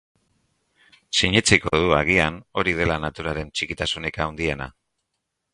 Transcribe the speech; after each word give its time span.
Sinetsiko 1.19 1.73
du, 1.83 1.93
agian, 1.99 2.41
hori 2.63 2.75
dela 2.81 2.97
naturaren 3.05 3.55
txikitasunik 3.59 4.21
handiena. 4.27 4.73